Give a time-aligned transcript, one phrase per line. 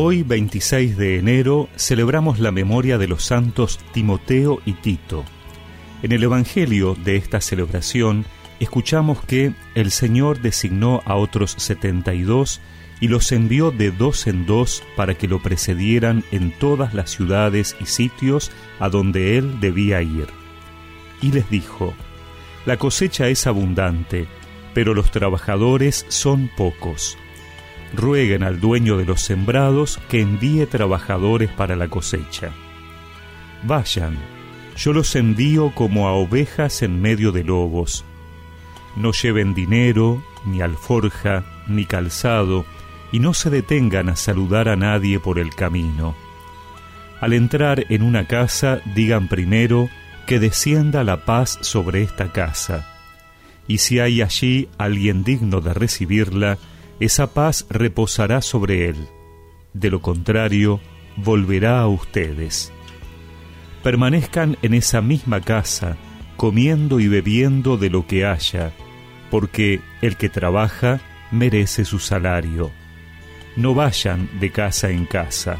[0.00, 5.24] Hoy, 26 de enero, celebramos la memoria de los santos Timoteo y Tito.
[6.04, 8.24] En el Evangelio de esta celebración
[8.60, 12.60] escuchamos que el Señor designó a otros 72
[13.00, 17.74] y los envió de dos en dos para que lo precedieran en todas las ciudades
[17.80, 20.28] y sitios a donde él debía ir.
[21.20, 21.92] Y les dijo,
[22.66, 24.28] La cosecha es abundante,
[24.74, 27.18] pero los trabajadores son pocos.
[27.94, 32.50] Rueguen al dueño de los sembrados que envíe trabajadores para la cosecha.
[33.64, 34.16] Vayan,
[34.76, 38.04] yo los envío como a ovejas en medio de lobos.
[38.96, 42.64] No lleven dinero, ni alforja, ni calzado,
[43.10, 46.14] y no se detengan a saludar a nadie por el camino.
[47.20, 49.88] Al entrar en una casa, digan primero
[50.26, 52.86] que descienda la paz sobre esta casa.
[53.66, 56.58] Y si hay allí alguien digno de recibirla,
[57.00, 58.96] esa paz reposará sobre él.
[59.72, 60.80] De lo contrario,
[61.16, 62.72] volverá a ustedes.
[63.82, 65.96] Permanezcan en esa misma casa,
[66.36, 68.72] comiendo y bebiendo de lo que haya,
[69.30, 72.70] porque el que trabaja merece su salario
[73.58, 75.58] no vayan de casa en casa.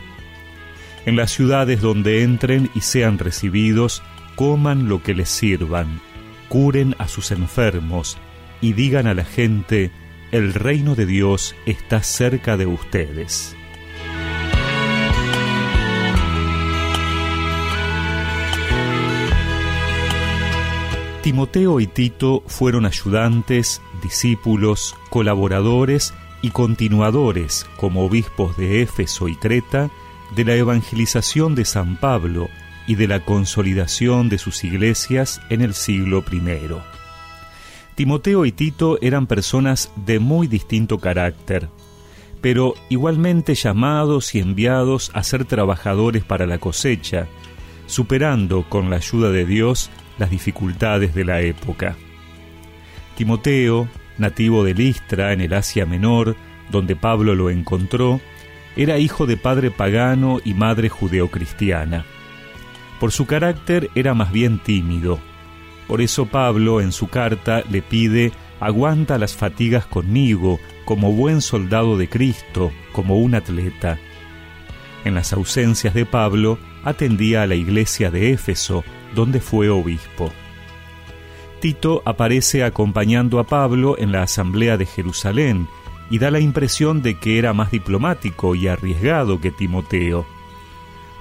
[1.04, 4.02] En las ciudades donde entren y sean recibidos,
[4.36, 6.00] coman lo que les sirvan,
[6.48, 8.16] curen a sus enfermos
[8.60, 9.90] y digan a la gente,
[10.30, 13.56] el reino de Dios está cerca de ustedes.
[21.22, 29.90] Timoteo y Tito fueron ayudantes, discípulos, colaboradores y continuadores como obispos de Éfeso y Creta
[30.34, 32.48] de la evangelización de San Pablo
[32.86, 36.40] y de la consolidación de sus iglesias en el siglo I.
[37.98, 41.68] Timoteo y Tito eran personas de muy distinto carácter,
[42.40, 47.26] pero igualmente llamados y enviados a ser trabajadores para la cosecha,
[47.86, 51.96] superando con la ayuda de Dios las dificultades de la época.
[53.16, 56.36] Timoteo, nativo de Listra, en el Asia Menor,
[56.70, 58.20] donde Pablo lo encontró,
[58.76, 62.04] era hijo de padre pagano y madre judeocristiana.
[63.00, 65.18] Por su carácter era más bien tímido.
[65.88, 71.96] Por eso Pablo en su carta le pide aguanta las fatigas conmigo como buen soldado
[71.96, 73.98] de Cristo, como un atleta.
[75.04, 78.84] En las ausencias de Pablo atendía a la iglesia de Éfeso,
[79.14, 80.30] donde fue obispo.
[81.60, 85.68] Tito aparece acompañando a Pablo en la asamblea de Jerusalén
[86.10, 90.26] y da la impresión de que era más diplomático y arriesgado que Timoteo.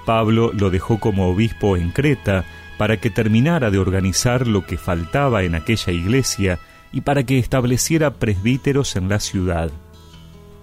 [0.06, 2.46] Pablo lo dejó como obispo en Creta
[2.78, 6.60] para que terminara de organizar lo que faltaba en aquella iglesia
[6.92, 9.72] y para que estableciera presbíteros en la ciudad.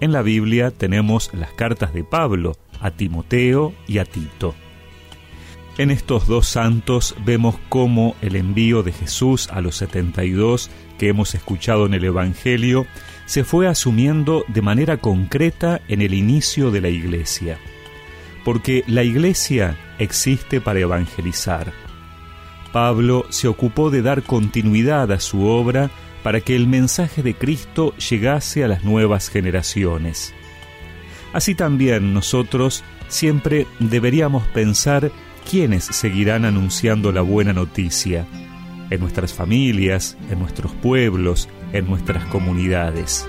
[0.00, 4.54] En la Biblia tenemos las cartas de Pablo a Timoteo y a Tito.
[5.76, 11.34] En estos dos santos vemos cómo el envío de Jesús a los 72 que hemos
[11.34, 12.86] escuchado en el Evangelio
[13.26, 17.58] se fue asumiendo de manera concreta en el inicio de la iglesia.
[18.44, 21.72] Porque la iglesia existe para evangelizar.
[22.74, 25.92] Pablo se ocupó de dar continuidad a su obra
[26.24, 30.34] para que el mensaje de Cristo llegase a las nuevas generaciones.
[31.32, 35.12] Así también nosotros siempre deberíamos pensar
[35.48, 38.26] quiénes seguirán anunciando la buena noticia
[38.90, 43.24] en nuestras familias, en nuestros pueblos, en nuestras comunidades.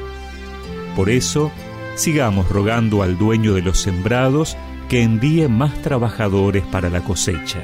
[0.96, 1.52] Por eso,
[1.94, 4.58] sigamos rogando al dueño de los sembrados
[4.90, 7.60] que envíe más trabajadores para la cosecha.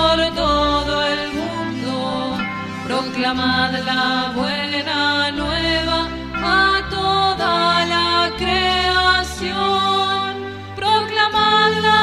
[0.00, 1.94] Por todo el mundo,
[2.86, 5.98] proclamad la buena nueva
[6.34, 7.54] a toda
[7.94, 9.50] la creación.
[10.76, 12.00] Proclamad la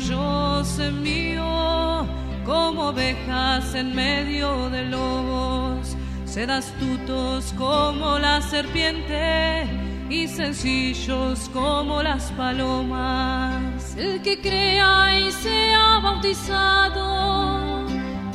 [0.00, 2.06] yo se mío
[2.44, 5.96] como ovejas en medio de lobos,
[6.30, 9.66] sed astutos como la serpiente
[10.08, 13.96] y sencillos como las palomas.
[13.96, 17.84] El que crea y sea bautizado,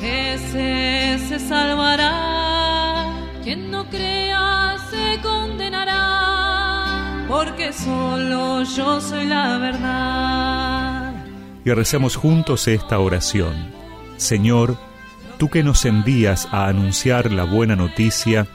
[0.01, 3.13] ese se salvará.
[3.43, 11.13] Quien no crea se condenará, porque solo yo soy la verdad
[11.63, 13.73] y recemos juntos esta oración.
[14.17, 14.77] Señor,
[15.37, 18.47] tú que nos envías a anunciar la buena noticia,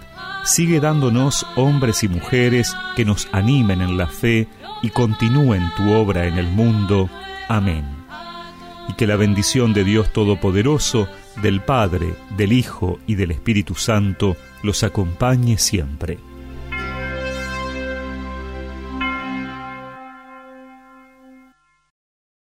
[0.44, 4.49] sigue dándonos hombres y mujeres que nos animen en la fe
[4.82, 7.09] y continúen tu obra en el mundo.
[7.49, 7.85] Amén.
[8.88, 11.06] y que la bendición de Dios Todopoderoso,
[11.43, 16.19] del Padre, del Hijo y del Espíritu Santo los acompañe siempre.